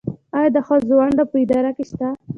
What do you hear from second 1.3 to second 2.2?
په اداره کې شته؟